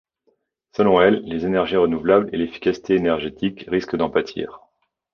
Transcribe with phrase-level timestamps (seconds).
[0.75, 4.61] Selon elles, les énergies renouvelables et l'efficacité énergétique risquent d'en pâtir.